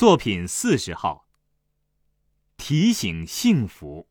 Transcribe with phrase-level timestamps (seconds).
[0.00, 1.26] 作品四十号。
[2.56, 4.08] 提醒幸福。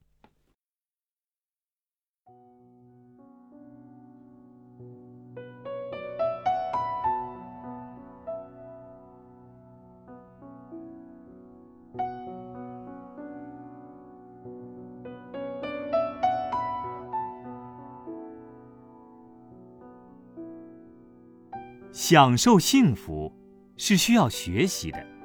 [21.91, 23.33] 享受幸福
[23.75, 25.18] 是需要学习的。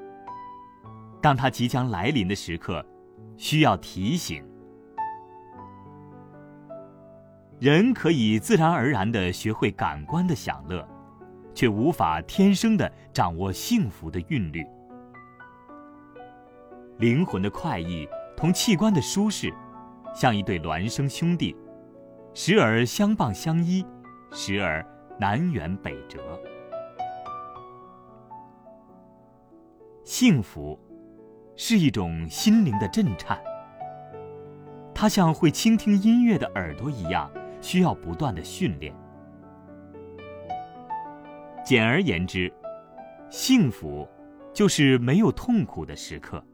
[1.24, 2.84] 当它即将来临的时刻，
[3.38, 4.44] 需要提醒。
[7.58, 10.86] 人可以自然而然的学会感官的享乐，
[11.54, 14.66] 却无法天生的掌握幸福的韵律。
[16.98, 18.06] 灵魂的快意
[18.36, 19.50] 同器官的舒适，
[20.14, 21.56] 像一对孪生兄弟，
[22.34, 23.82] 时而相傍相依，
[24.30, 24.84] 时而
[25.18, 26.20] 南辕北辙。
[30.04, 30.78] 幸福，
[31.56, 33.38] 是一种心灵的震颤。
[34.94, 37.30] 它像会倾听音乐的耳朵一样，
[37.60, 38.94] 需要不断的训练。
[41.64, 42.52] 简而言之，
[43.30, 44.08] 幸福
[44.52, 46.44] 就是没有痛苦的时刻。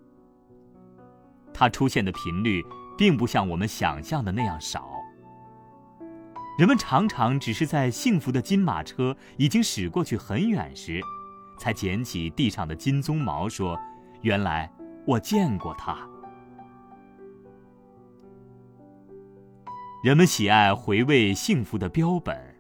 [1.53, 2.65] 它出现的频率，
[2.97, 4.89] 并不像我们想象的那样少。
[6.59, 11.01] 人们常常只是在幸福的金马车已经驶过去很远时。
[11.59, 13.79] 才捡起地上的金鬃毛，说
[14.23, 14.71] ：“原来
[15.07, 15.99] 我见过他。”
[20.03, 22.57] 人们喜爱回味幸福的标本，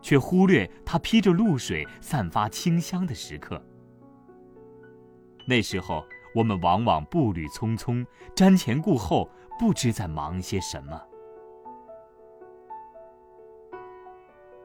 [0.00, 3.62] 却忽略它披着露水、散发清香的时刻。
[5.46, 11.00] 那时候，我们往往步履匆匆，瞻前顾后，不知在忙些什么。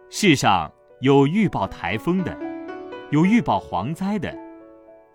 [0.09, 0.71] 世上
[1.01, 2.35] 有预报台风的。
[3.11, 4.33] 有预报蝗灾的，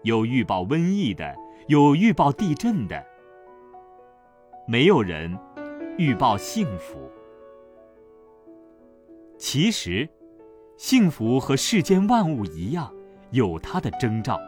[0.02, 1.34] 有预报瘟疫的，
[1.68, 3.04] 有预报地震的，
[4.68, 5.36] 没有人
[5.98, 7.10] 预报幸福。
[9.36, 10.08] 其实，
[10.76, 12.94] 幸福和世间万物一样，
[13.32, 14.38] 有它的征兆。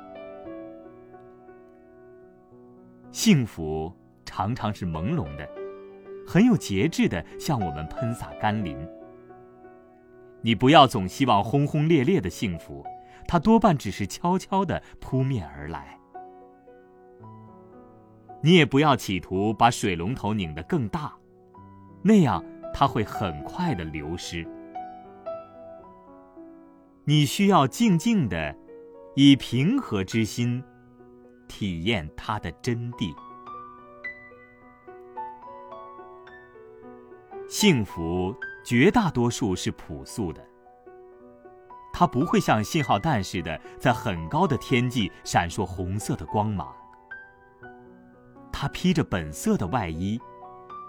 [3.11, 3.93] 幸福
[4.25, 5.49] 常常是朦胧的，
[6.25, 8.89] 很有节制的向我们喷洒甘霖。
[10.41, 12.87] 你不要总希望轰轰烈烈的幸福。
[13.27, 15.98] 它多半只是悄悄的扑面而来。
[18.41, 21.13] 你也不要企图把水龙头拧得更大，
[22.03, 24.47] 那样它会很快的流失。
[27.05, 28.55] 你需要静静的，
[29.17, 30.63] 以平和之心，
[31.49, 33.15] 体验它的真谛。
[37.49, 40.47] 幸福绝大多数是朴素的。
[41.93, 46.73] 它不会像信号弹似的在很高的天际闪烁红色的光芒。
[48.61, 50.21] 它披着本色的外衣，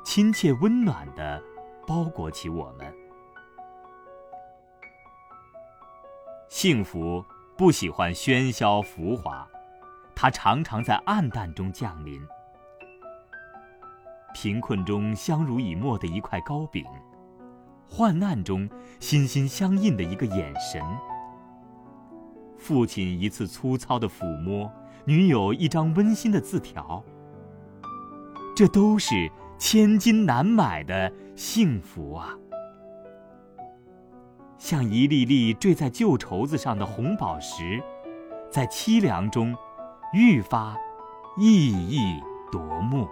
[0.04, 1.40] 亲切温暖的
[1.86, 2.92] 包裹起我们。
[6.48, 7.24] 幸福
[7.56, 9.48] 不喜欢喧嚣浮华，
[10.16, 12.20] 它常常在暗淡中降临。
[14.34, 16.84] 贫困中相濡以沫的一块糕饼。
[17.88, 18.68] 患难中
[19.00, 20.84] 心心相印的一个眼神，
[22.58, 24.72] 父亲一次粗糙的抚摸，
[25.06, 27.04] 女友一张温馨的字条，
[28.60, 32.38] 这都是千金难买的幸福啊！
[34.58, 37.82] 像一粒粒坠在旧绸子上的红宝石，
[38.52, 39.56] 在凄凉中
[40.14, 40.76] 愈发
[41.38, 42.22] 熠熠
[42.52, 43.08] 夺目。